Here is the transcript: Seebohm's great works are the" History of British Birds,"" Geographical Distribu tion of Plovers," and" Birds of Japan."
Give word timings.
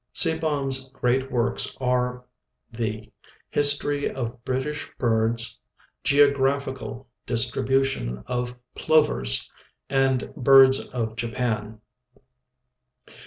Seebohm's 0.15 0.87
great 0.89 1.31
works 1.31 1.77
are 1.79 2.23
the" 2.71 3.11
History 3.59 4.09
of 4.09 4.43
British 4.43 4.89
Birds,"" 4.97 5.59
Geographical 6.03 7.07
Distribu 7.27 7.85
tion 7.85 8.23
of 8.25 8.55
Plovers," 8.73 9.47
and" 9.91 10.33
Birds 10.45 10.87
of 10.89 11.15
Japan." 11.15 11.81